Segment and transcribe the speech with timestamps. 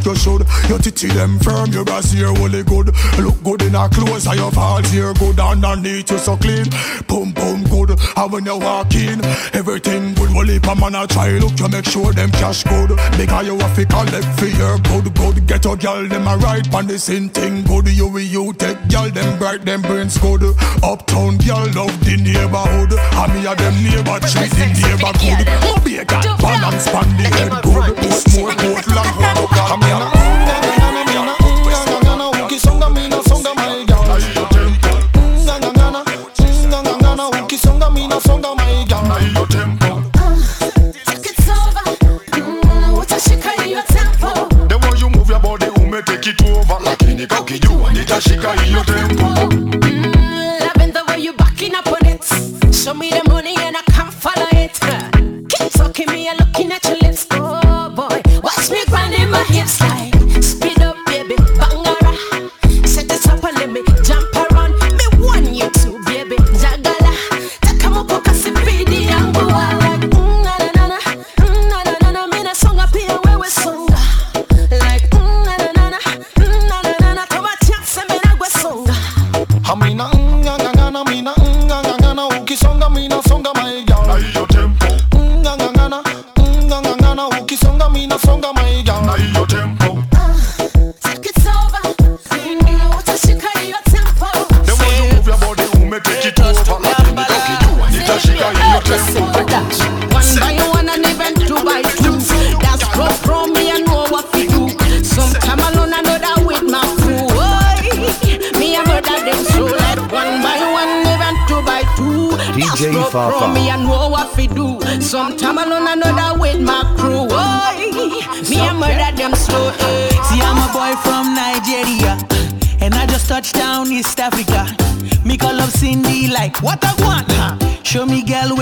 [0.00, 0.46] like you should.
[0.68, 2.94] Your titty them firm, your ass brassiere really good.
[3.18, 5.38] Look good in a clothes and your falls here good.
[5.38, 6.66] Underneath you so clean,
[7.06, 7.64] boom boom
[7.96, 8.00] good.
[8.16, 10.30] And when you walk in, everything good.
[10.34, 12.90] Well if a man a try look, you make sure them cash good.
[13.16, 15.46] Because you have to collect for your good good.
[15.46, 17.88] Get your girl them a right pan the same thing good.
[17.88, 20.42] You will you take girl them bright them brains good.
[20.82, 22.92] Uptown girl love the neighborhood.
[22.92, 27.90] And me a them neighbor treat the neighbor good Jamaica Balance on the head good.
[28.34, 30.19] More Portland Come here Ukisonga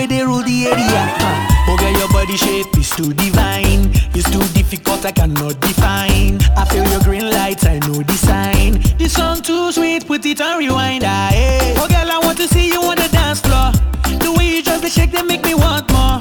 [0.09, 1.75] they rule the area, huh?
[1.75, 3.91] Okay, your body shape is too divine.
[4.15, 6.39] It's too difficult, I cannot define.
[6.57, 8.81] I feel your green lights, I know the sign.
[8.97, 11.75] This song too sweet, put it on rewind, ah, eh.
[11.77, 13.73] Oh, girl, I want to see you on the dance floor.
[14.19, 16.19] The way you just the shake, they make me want more.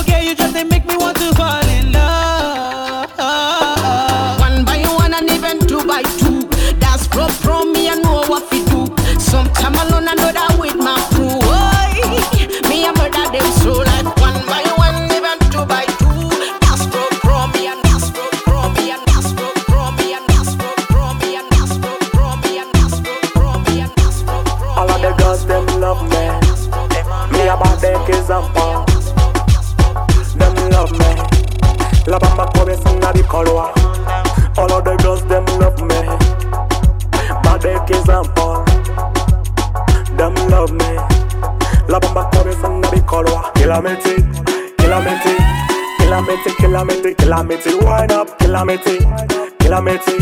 [0.00, 1.35] Okay, you just they make me want to
[33.36, 36.00] All of the girls them love me.
[37.44, 38.64] Bad example.
[40.16, 40.96] Them love me.
[41.86, 43.42] La bamba come sanga di color.
[43.54, 44.24] Kilamity,
[44.78, 45.36] kilamity,
[45.98, 47.74] kilamity, kilamity, kilamity.
[47.84, 49.00] Wind up, kilamity,
[49.58, 50.16] kilamity,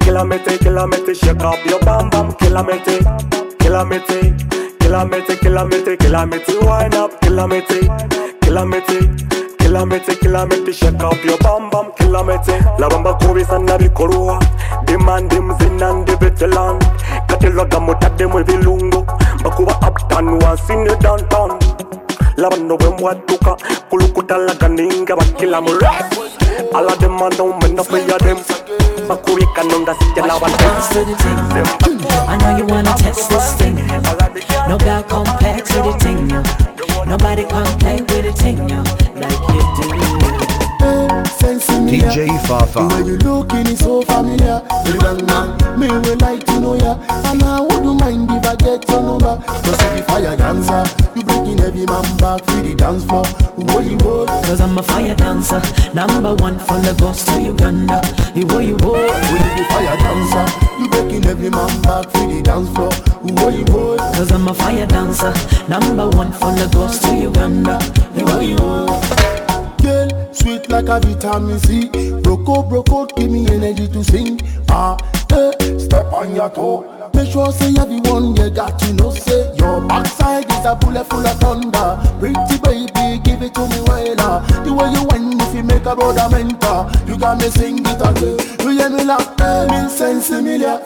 [0.00, 1.14] kilamity, kilamity.
[1.14, 2.98] Shake up your bam bam, kilamity,
[3.60, 4.34] kilamity.
[4.80, 7.82] Kilamity, kilamity, kilamity, wind up, kilamity,
[8.40, 9.00] kilamity,
[9.68, 12.52] kilamity, kilamity, shake up your bam bam, kilamity.
[12.80, 14.40] La bamba kubi sana bikorwa,
[14.86, 16.78] demand them zin and the veteran.
[17.28, 19.06] Katilaga mutade mwe vilungo,
[19.44, 21.58] bakuba uptown once in the downtown.
[22.36, 23.56] La bando bwe mwatuka,
[23.90, 26.14] kulukuta laga ninga bakila mu rap.
[26.74, 28.38] All of them I know me no fear them.
[29.08, 31.98] Bakubi kanonga sija la to thing.
[32.28, 33.76] I know you wanna test this thing.
[34.68, 36.28] No girl complex with the thing,
[37.08, 37.16] yo.
[37.16, 38.82] Nobody complex with the thing, yo,
[39.18, 39.88] like you do.
[41.38, 43.04] Sensing me DJ The way Fafa.
[43.04, 46.94] you looking is so familiar You young man, me will like to know ya
[47.30, 50.96] And I wouldn't mind if I get your number Cause if you fire dancer You
[50.96, 50.97] breaking
[51.68, 53.24] every man back for the dance floor
[53.82, 54.28] you want?
[54.46, 55.60] Cause I'm a fire dancer,
[55.92, 58.00] number one from Lagos to Uganda.
[58.34, 60.46] You wo you When you be fire dancer
[60.80, 62.90] You breaking every man back for the dance floor
[63.52, 64.00] you want?
[64.16, 65.32] cause I'm a fire dancer,
[65.68, 67.76] number one from Lagos to Uganda.
[68.16, 68.86] You wo you wo.
[69.82, 71.88] Girl, sweet like a vitamin C
[72.24, 74.96] Broco, broco, give me energy to sing Ah,
[75.78, 77.10] step on your toe.
[77.14, 79.54] Make sure say everyone you got to know say.
[79.56, 81.98] Your backside is a bullet full of thunder.
[82.18, 83.78] Pretty baby, give it to me
[84.18, 84.42] ah.
[84.64, 88.00] The way you whine if you make a brother mentor You got me sing it
[88.00, 89.28] again You hear me laugh,
[89.70, 90.78] me sense familiar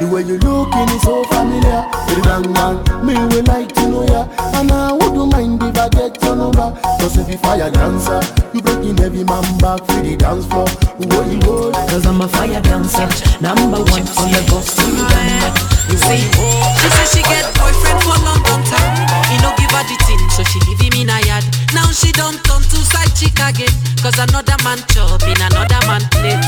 [0.00, 1.88] The way you looking is so familiar.
[2.12, 4.28] The bang bang, me will like to know ya.
[4.60, 6.68] And I wouldn't mind if I get your number.
[7.00, 8.20] Cause if you fire dancer,
[8.52, 10.68] you breaking every man back for the dance floor.
[11.00, 11.72] What you go?
[11.72, 13.08] Cause I'm a fire dancer,
[13.40, 18.42] number one for the ghost in You see, she say she get boyfriend for long,
[18.66, 18.92] time.
[19.30, 21.44] He no give her the thing, so she leave him in a yard.
[21.74, 23.70] Now she don't turn to side chick again.
[24.02, 26.42] Cause another man chop in another man plate.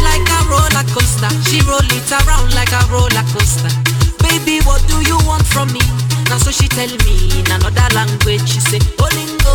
[0.00, 3.70] Like a roller coaster, she roll it around like a roller coaster.
[4.24, 5.84] Baby, what do you want from me?
[6.32, 8.48] Now so she tell me in another language.
[8.48, 9.54] She say, Olingo,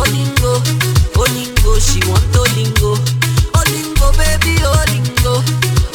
[0.00, 0.64] Olingo,
[1.12, 1.76] Olingo.
[1.76, 2.96] She want Olingo,
[3.52, 5.44] Olingo, baby, Olingo,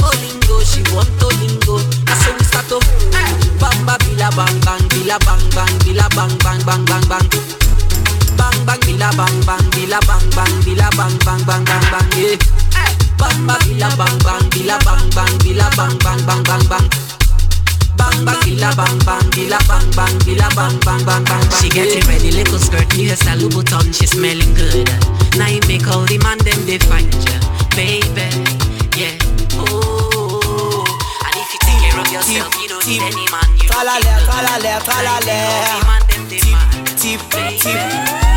[0.07, 0.55] Olingo.
[0.63, 1.79] She want Olingo.
[2.05, 2.79] Now so we start to
[3.59, 7.27] bamba bila bang bang bila bang bang bila bang bang bang bang bang.
[8.37, 12.35] Bang bang bila bang bang bila bang bang bila bang bang bang bang bang yeah.
[13.17, 16.87] Bang bang bila bang bang bila bang bang bila bang bang bang bang bang.
[17.95, 21.43] Bang bang bila bang bang bila bang bang bila bang bang bang bang bang.
[21.61, 24.89] She getting ready, little skirt, new hairstyle, Louboutin, she smelling good.
[25.37, 27.37] Now you make all the man them they find ya,
[27.77, 28.27] baby,
[28.97, 29.15] yeah.
[29.55, 29.92] Oh,
[31.95, 33.47] rub yourself, you don't need any man.
[33.69, 35.37] Tralale, tralale, tralale.
[36.97, 37.79] Tip, tip,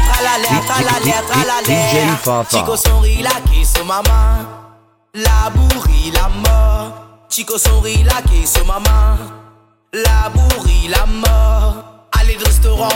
[0.09, 2.47] tralale, tralale, tralale.
[2.49, 4.45] Chico sonrit la qui sur maman.
[5.15, 6.93] La bourri la mort.
[7.29, 9.17] Chico sonrit la qui sur maman.
[9.93, 11.85] La bourri la mort.
[12.19, 12.89] Allez restaurant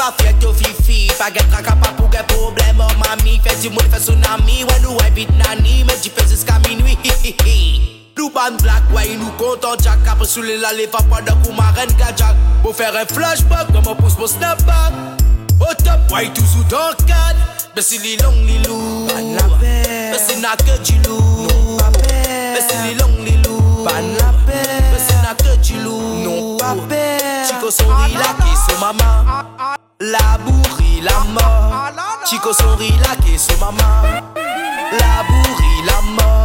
[0.00, 4.00] pas fier fifi Pas guet traka, pas pour guet problème Mami, fais du monde, fais
[4.00, 6.58] tsunami Ouais, nous, ouais, vite nani Mais tu fais jusqu'à
[8.20, 11.22] nous ban blak, wè nous nou kontan jak Kapre sou lè la lè va pa
[11.24, 11.56] da kou
[11.96, 14.92] kajak Pou fèr en flashback, nan mè pous pou snapback.
[15.56, 17.40] O top, wè yon touzou dan kad
[17.72, 20.52] Bè si li long li lou Ban la pèr Bè si na
[21.08, 25.16] lou Non pa pèr Bè si li long li lou Ban la pèr Bè si
[25.24, 25.32] na
[25.80, 29.48] Non pa pèr Chiko son la ki sou maman
[30.12, 31.96] La bourri la mort.
[32.28, 34.20] Chiko son la ki sou maman
[34.92, 36.39] La bourri la mort.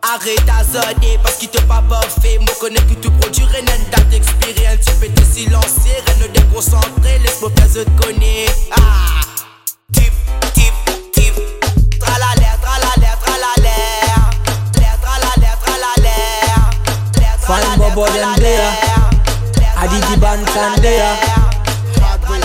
[0.00, 2.38] Arrête d'azonner parce qu'il te pas parfait.
[2.40, 4.66] Moi connais plus tout produire et n'est date d'expirer.
[4.68, 7.18] Un type était silencieux, rien déconcentré.
[7.18, 8.46] Laisse-moi faire je te connais.
[8.70, 9.20] Ah,
[9.92, 10.12] tip,
[10.54, 10.72] tip,
[11.12, 11.34] tip.
[11.98, 14.30] Tralalère, tralalère, tralalère.
[14.76, 16.70] L'air, tralalère, tralalère.
[17.16, 17.66] L'air, tralalère, tralalère.
[17.66, 18.70] Fine Bobo them there.
[19.76, 21.16] Adidi Bantan there.
[22.00, 22.40] Hardway.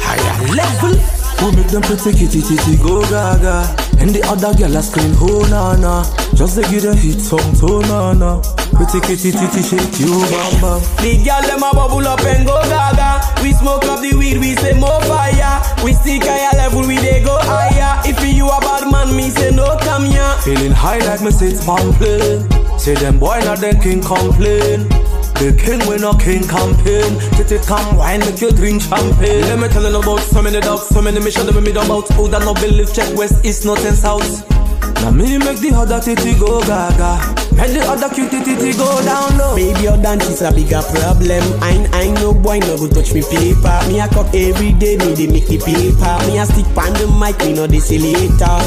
[0.00, 0.94] Higher level.
[1.42, 3.66] We make them pretty kitty titty go gaga.
[3.98, 6.04] And the other girl are scream, oh na na.
[6.34, 8.42] Just to give them hit some to na na
[8.74, 12.60] Pretty kitty titty shake you bam bam The girl them a bubble up and go
[12.66, 13.22] gaga.
[13.42, 15.62] We smoke up the weed, we say more fire.
[15.84, 18.02] We stick higher level, we they go higher.
[18.04, 20.34] If you a bad man, me say no come here.
[20.42, 22.42] Feeling high like me say it's plane
[22.78, 24.88] Say them boy not them king complain
[25.34, 29.66] the king we no king campaign Titty come wine make you drink champagne Let me
[29.66, 32.42] tell you about so many dogs So many mission them me done about Who that
[32.42, 34.53] no believe check west east north and south
[35.02, 39.38] Now me make the other titty go gaga Make the other cute titty go down
[39.38, 41.44] low Baby, your dance is a bigger problem.
[41.62, 43.78] I ain't I ain't no boy no go touch me paper.
[43.86, 46.14] Me a cock every day, me they make the paper.
[46.26, 48.58] Me a stick pan the mic, me no this later.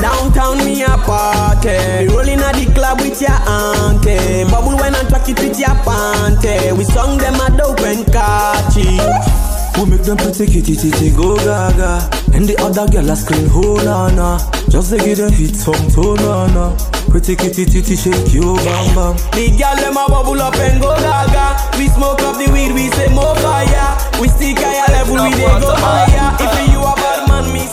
[0.00, 1.76] Downtown me a party.
[1.76, 4.48] Me rolling at the club with your auntie.
[4.50, 6.72] Bubble when I track it with your panty.
[6.76, 9.51] We sung them a dope and catchy.
[9.76, 13.76] Who make them pretty kitty titty go gaga And the other girl a scream oh
[13.82, 14.38] na na
[14.68, 16.76] Just to give them hit some to oh, na na
[17.10, 20.94] Pretty kitty titty shake you bam bam The girl them a bubble up and go
[20.96, 21.56] gaga.
[21.78, 23.96] We smoke up the weed, we say more fire.
[24.20, 26.36] We stick higher level, we they go higher.
[26.38, 27.66] If you a bad man, me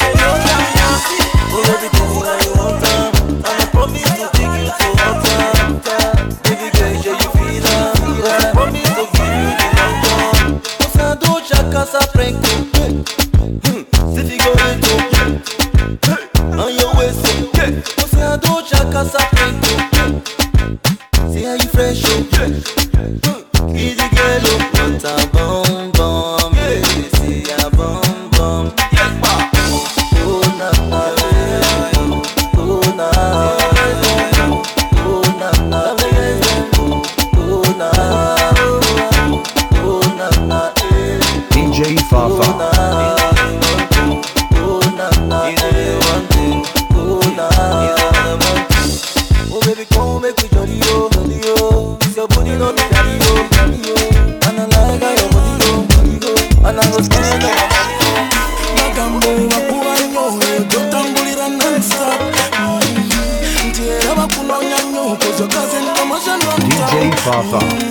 [67.24, 67.58] Fafa.
[67.58, 67.89] Ukamkuvuke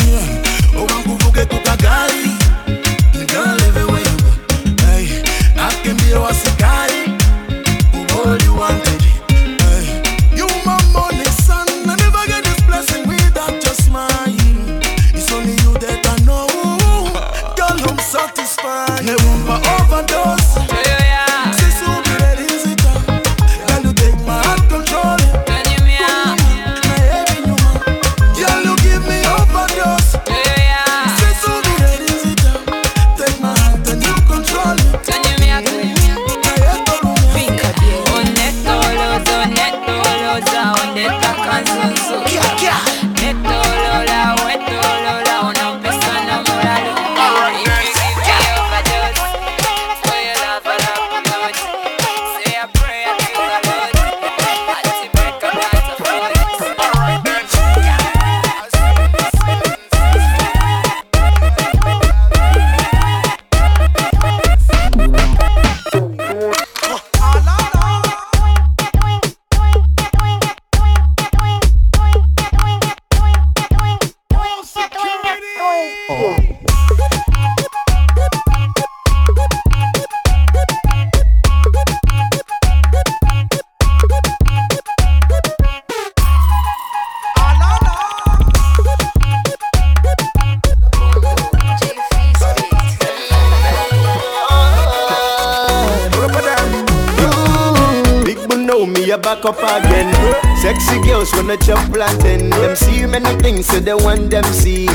[99.48, 100.12] up again.
[100.58, 102.50] Sexy girls wanna chop plantain.
[102.50, 104.86] Them see many things, so they want them see.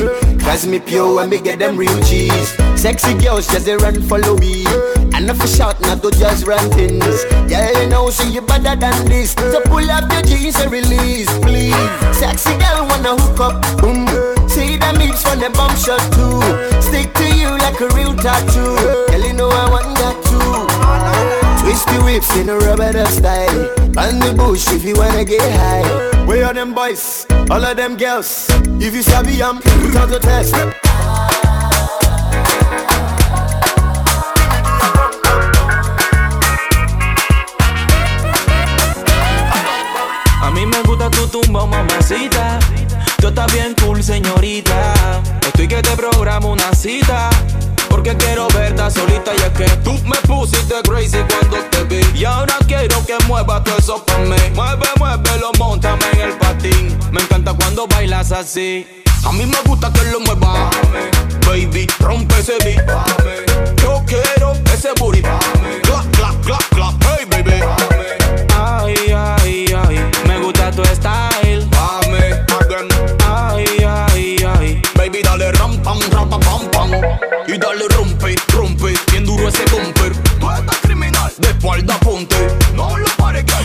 [0.46, 2.50] Cause me pure when me get them real cheese.
[2.76, 4.66] Sexy girls just they run follow me.
[5.14, 7.26] And if you shout, not to just run things.
[7.50, 9.32] Yeah, you know, see you better than this.
[9.34, 11.76] So pull up your jeans and release, please.
[12.14, 14.06] Sexy girl wanna hook up, boom.
[14.48, 16.42] See them hips when the bump shot too.
[16.82, 19.03] Stick to you like a real tattoo.
[21.74, 23.66] Twist the whips in a rubber dub style.
[23.98, 25.82] On the bush if you wanna get high.
[26.28, 27.26] Where are them boys?
[27.50, 28.46] All of them girls.
[28.80, 29.58] If you sabi I'm
[29.98, 30.54] out the test.
[40.44, 42.60] A mí me gusta tu tumba, mamacita.
[43.18, 44.94] Tú estás bien cool, señorita.
[45.42, 47.32] Estoy que te programo una cita.
[47.90, 50.53] Porque quiero verte solita y es que tú me pusiste
[53.44, 54.36] muevas todo eso pa' mí.
[54.56, 56.98] Mueve, muévelo, montame en el patín.
[57.12, 58.88] Me encanta cuando bailas así.
[59.24, 60.70] A mí me gusta que lo muevas.
[61.46, 62.84] Baby, rompe ese beat.
[63.82, 65.22] Yo quiero ese booty.
[65.22, 66.94] Clap, clap, clap, clap.
[67.04, 67.60] Hey, baby.
[68.56, 71.68] Ay, ay, ay, me gusta tu style.
[72.60, 72.88] Again.
[73.28, 76.92] Ay, ay, ay, baby, dale ram, pam, ram, pam, pam, pam.
[77.48, 80.14] Y dale rompe, rompe, bien duro ese bumper.
[80.40, 82.63] Tú estás criminal, de espalda ponte.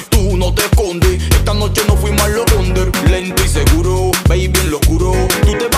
[0.09, 1.23] Tú no te escondes.
[1.31, 2.47] Esta noche no fuimos a los.
[3.11, 4.79] Lento y seguro, baby, en lo.
[4.81, 5.78] Tú te vas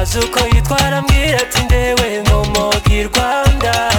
[0.00, 3.90] azi uko yitwara mbwira ati ndewe nkomoka i rwanda.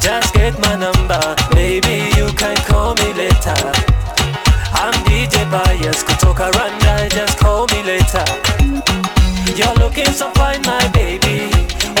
[0.00, 1.36] Just get my number.
[1.54, 3.72] Maybe you can call me later.
[4.74, 8.24] I'm dj bias kutoka rwanda just call me later.
[9.56, 11.50] You're looking so fine my baby.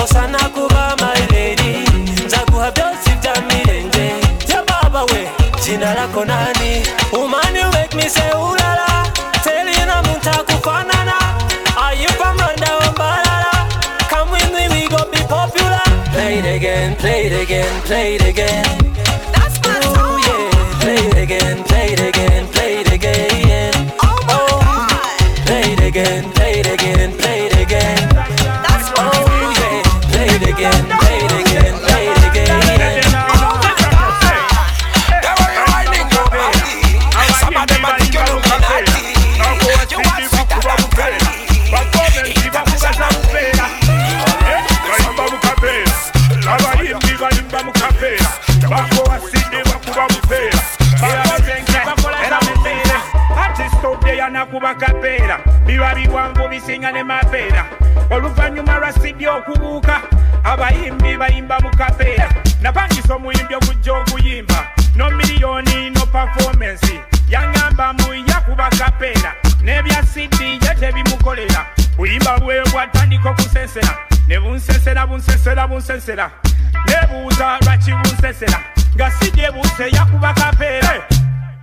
[0.02, 1.84] Osana kuba my lady.
[2.26, 4.12] Nzaguha byose bya mirenge.
[4.46, 5.28] Bya baba we
[5.64, 6.82] jina lako nani?
[7.12, 8.30] You make me say
[16.98, 18.64] play it again play it again.
[19.32, 20.80] That's my song yeah.
[20.80, 22.57] Play it again play it again play
[56.38, 57.64] biba biwanvu bisinga ne mapeera
[58.10, 60.00] oluvannyuma lwa siddi okubuuka
[60.44, 62.28] abayimbi bayimba mu kapeera
[62.62, 70.74] napangisa omuyimbi ogujja okuyimba no miliyoni no pafomensi yaŋŋamba mu yakuba kapeera n'ebya siddi ye
[70.80, 71.66] tebimukolera.
[71.96, 76.30] Buyimba bwe bwatandika okusensera ne bunsesera bunsesera bunsesera.
[76.86, 78.60] Nebuuza lwaki bunsesera
[78.94, 80.92] nga siddi ebuuse yakuba kapeera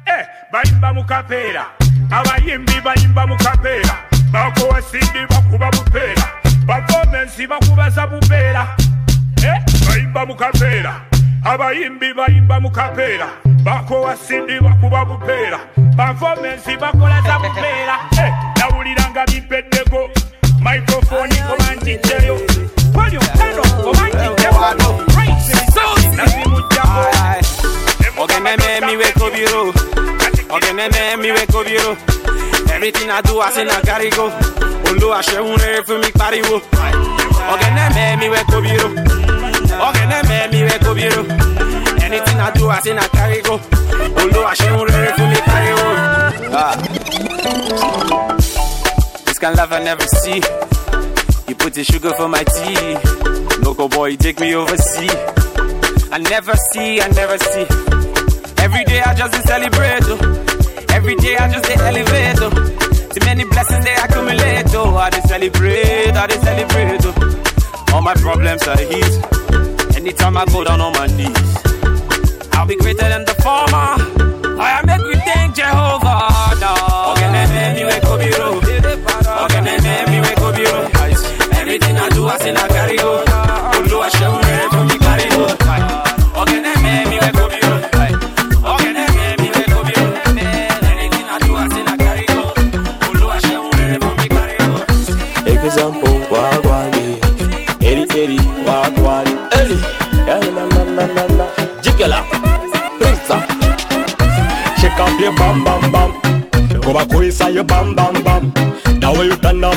[0.05, 1.65] Eh, bayimba mu kapeera
[2.11, 6.23] abayimbi bayimba mu kapeera bakowa siddi bakuba bupeera
[6.67, 8.67] pafomensi bakubaza bupeera
[9.45, 11.01] Eh, bayimba mu kapeera
[11.43, 13.27] abayimbi bayimba mu kapeera
[13.63, 15.59] bakowa siddi bakuba bupeera
[15.97, 20.09] pafomensi bakolaza bupeera Eh, nawuliranga bimpeddeko
[20.59, 22.39] microfoni oba ntijjayo
[22.93, 24.59] polio kano oba ntiddeko
[26.15, 27.05] nazimujjako
[30.49, 31.97] Ogeneme mi we kobiro.
[32.75, 34.25] Everything I do, I say na carry go.
[34.89, 36.59] Olo ashe unre for me pariwo.
[37.51, 38.87] Ogeneme mi we kobiro.
[39.85, 41.23] Ogeneme mi we kobiro.
[42.03, 43.53] Anything I do, I say na carry go.
[44.21, 45.87] Olo ashe unre for me pariwo.
[46.53, 46.75] Ah.
[49.25, 50.41] This kind love I never see.
[51.47, 52.97] You put the sugar for my tea.
[53.63, 55.15] Local boy, take me overseas.
[56.11, 57.65] I never see, I never see.
[58.63, 60.03] Every day I just celebrate.
[60.07, 60.54] Oh.
[60.95, 62.39] Every day I just elevate.
[62.41, 62.49] Oh.
[63.13, 64.73] Too many blessings they accumulate.
[64.75, 67.01] Oh, I dey celebrate, I dey celebrate.
[67.05, 67.93] Oh.
[67.93, 69.21] All my problems are easy.
[69.95, 71.55] Anytime I go down on my knees,
[72.53, 73.87] I'll be greater than the former.
[74.61, 76.59] I make we thank Jehovah.
[76.63, 77.15] No.
[81.55, 83.23] Everything I do, I say na carry go.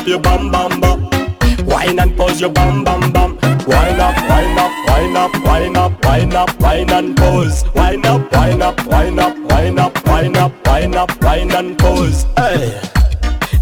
[0.09, 1.11] Your bam bam bam.
[1.67, 3.37] Wine and pause your bam bam bam.
[3.67, 7.65] Wine up, wine up, wine up, wine up, wine up, wine and pause.
[7.75, 12.25] Wine up, wine up, wine up, wine up, wine up, wine up, wine and pause.
[12.37, 12.81] Hey.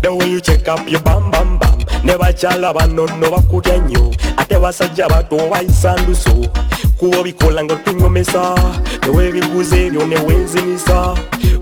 [0.02, 4.14] The way you check up your bam bam bam ne bakyala bano no bakutya nnyo
[4.36, 6.46] ate basajja bato obayisanduso
[6.98, 8.54] kuba obikola ng'otunyomesa
[9.02, 11.14] neweebiguza ebyo newenzimisa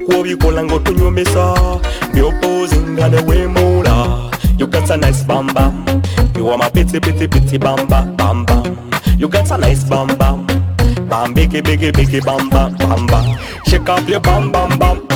[0.06, 1.54] kuba obikola ng'otunyomesa
[2.12, 4.23] byopoozinga neweemuula
[4.56, 6.02] You got a nice bam bam
[6.36, 10.06] You are my pretty pretty pretty bam bam bam bam You got a nice bam
[10.16, 10.46] bam
[11.08, 15.06] Bam biggie biggie biggie bam bam bam bam Shake up your bam bam bam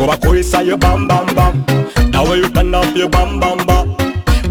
[0.00, 1.64] Obakoisa your bam bam bam
[2.10, 3.96] Now you turn up your bam bam bam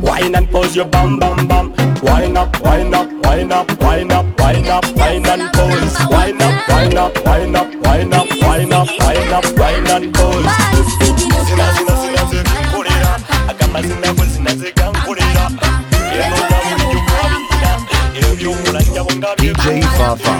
[0.02, 4.40] Wine and pause your bam bam bam Wine up, wine up, wine up, wine up,
[4.40, 8.88] wine up, wine and pause Wine up, wine up, wine up, wine up, wine up,
[9.00, 11.99] wine up, wine and pause
[19.38, 20.34] DJ Fafa.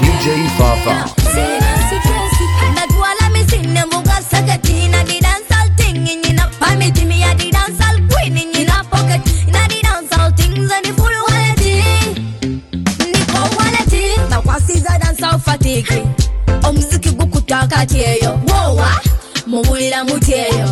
[0.00, 1.25] DJ Fafa.
[15.56, 16.02] akatiki
[16.68, 18.90] omuziki gukuta akati eyo bwowa
[19.46, 20.66] muwulira muti eyo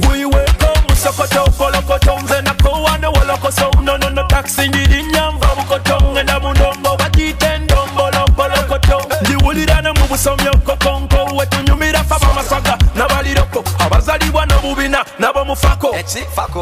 [0.00, 7.58] Buiweko musokoto polokoto nze nakowane wolokoso nono no taxi ndiri nyamva bukoto ngenda munombo bakite
[7.58, 15.92] ndombolo polokoto ndiwulirane mu busomyo kokonko wetunyumira faba masaga n'abaliroko abazalibwa n'obubina nabo mufako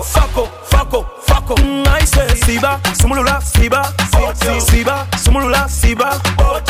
[0.02, 3.92] fako fako fako naise siba sumulula siba.
[4.40, 6.20] Si- siba sumulula siba.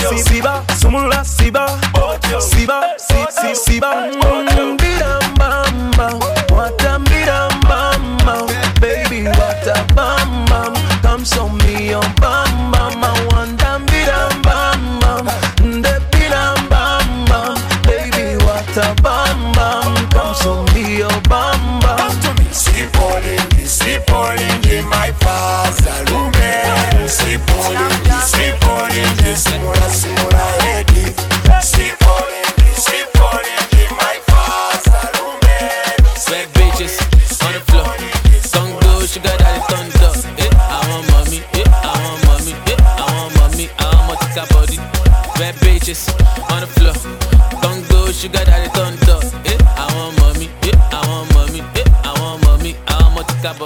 [0.08, 1.66] Si- siba sumulula siba.
[2.40, 3.94] Siba si- si- siba.
[3.94, 4.53] Mm, birambamba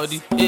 [0.08, 0.22] body.
[0.38, 0.47] Eh,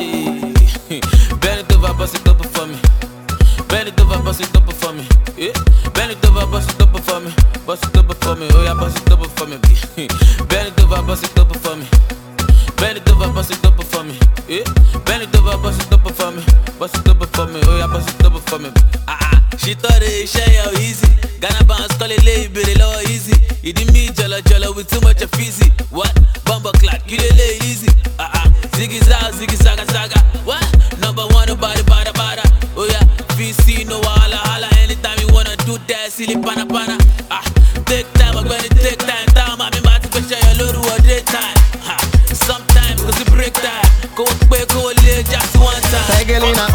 [33.70, 34.68] VC no wala hala.
[34.83, 36.98] Anytime you wanna do that, silly pana pana.
[37.30, 37.42] Ah.
[37.87, 39.26] Take time, I'm gonna take time.
[39.35, 41.54] Time, I'm about to push your little or daytime.
[41.87, 41.96] Ha.
[42.35, 43.87] Sometimes, cause you break time.
[44.16, 46.06] Go quick, go late, just one time.
[46.11, 46.66] Pegelina,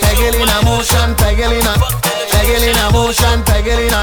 [0.00, 1.72] Pegelina motion, Pegelina,
[2.32, 4.00] Pegelina motion, Pegelina,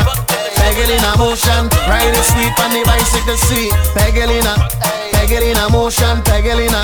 [0.57, 1.63] Pegelina motion.
[1.89, 3.73] Ride it sweet on the bicycle seat.
[3.97, 4.53] Pegelina,
[5.13, 6.81] Pegelina motion, Pegelina,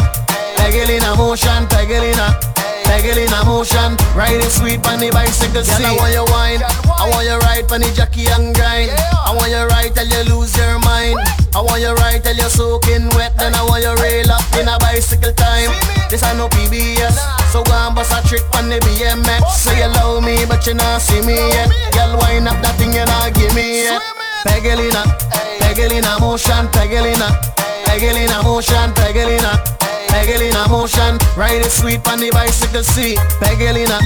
[0.57, 2.51] Pegelina motion, Pegelina.
[2.91, 5.79] Pegelina motion, ride it sweet on the bicycle seat.
[5.79, 6.59] I want you wine,
[6.91, 8.91] I want you ride on the jockey and grind.
[8.91, 11.15] I want you ride till you lose your mind.
[11.55, 14.67] I want you ride till you're soaking wet, then I want you rail up in
[14.67, 15.71] a bicycle time.
[16.11, 17.15] This I no PBS,
[17.55, 19.39] so go and bust a trick on the BMX.
[19.55, 21.71] Say you love me, but you not see me yet.
[21.95, 24.03] Girl, wind up that thing you not give me yet.
[24.43, 25.07] Pegelina,
[25.63, 27.39] Pegelina motion, Pegelina,
[27.87, 29.63] Pegelina motion, Pegelina.
[30.11, 33.17] Pegelina motion, ride it sweet on the bicycle seat.
[33.39, 33.99] Pegelina,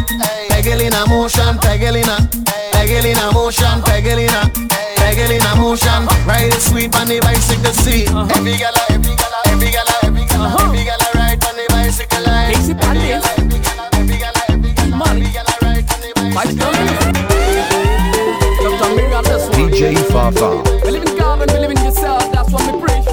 [0.49, 2.17] Pegelina motion, Pegelina,
[2.71, 4.41] Pegelina motion, Pegelina,
[4.95, 8.09] Pegelina motion, ride it sweet on the bicycle seat.
[8.09, 8.27] Uh-huh.
[8.35, 10.65] Every gala, every gala, every gala, every gala, uh-huh.
[10.65, 12.53] every gala ride on the bicycle line.
[12.53, 12.73] Every
[13.09, 17.05] gala, every gala, every gala, every gala, every gala ride on the bicycle
[19.55, 20.61] DJ Fafa.
[20.81, 23.04] Believe in God and believe in yourself, that's what we preach.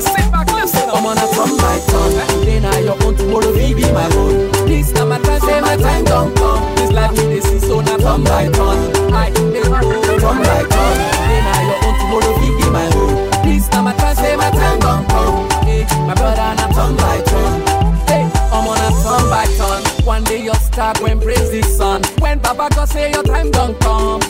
[0.00, 0.88] So sit back, listen.
[0.90, 2.38] I'm on a from my tongue.
[2.38, 4.50] Today now your own, tomorrow will be my own.
[4.66, 6.74] This time my time, say my time don't come.
[6.76, 9.12] This life me this is so not from my tongue.
[9.12, 10.98] I they go from my tongue.
[11.18, 13.42] Today now your own, tomorrow will be my own.
[13.42, 15.50] This time my time, say my time don't come.
[15.66, 17.60] Hey, my brother from my tongue.
[18.06, 18.22] Hey,
[18.54, 20.06] I'm on a turn by turn.
[20.06, 22.02] One day you'll start when praise the sun.
[22.20, 24.20] When Baba God say your time don't come.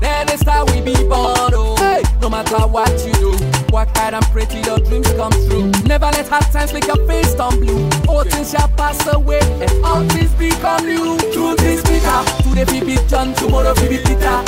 [0.00, 1.74] Then it's how we be born, oh.
[1.78, 3.32] Hey, no matter what you do,
[3.74, 5.66] work hard and pray till your dreams come true.
[5.84, 7.90] Never let hard times make your face turn blue.
[8.08, 11.18] All things shall pass away, and all things become new.
[11.34, 12.20] Truth is bitter.
[12.46, 14.38] Today we be John, tomorrow we be Peter.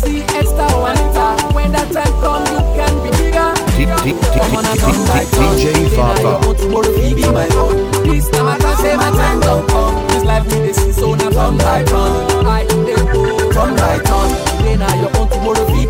[0.00, 1.52] See Esther, Juanita.
[1.54, 3.52] When that time come, you can be bigger.
[5.36, 6.54] DJ Fafa.
[6.56, 7.76] Tomorrow we be my own.
[8.08, 10.06] This time I can say my time don't come.
[10.08, 12.46] This life me this is so now turn by turn.
[12.46, 14.28] I dey go turn by turn.
[14.58, 15.86] Today na your own, tomorrow be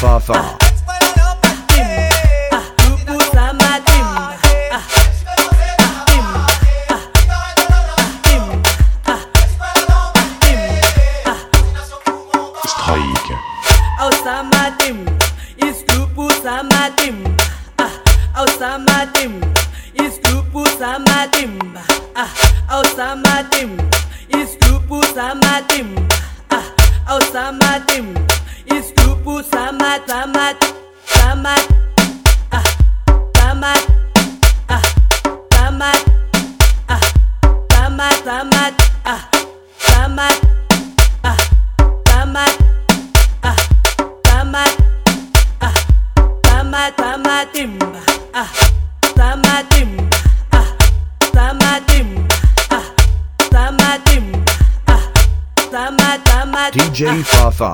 [0.00, 0.59] DJ Fafa.
[56.72, 57.72] DJ Fafa.